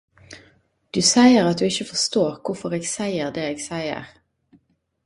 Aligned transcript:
Du 0.95 1.01
seier 1.09 1.45
at 1.51 1.59
du 1.61 1.67
ikkje 1.67 1.87
forstår 1.91 2.33
korfor 2.49 2.79
eg 2.79 2.89
seier 2.95 3.39
det 3.39 3.47
eg 3.53 3.63
seier. 3.67 4.13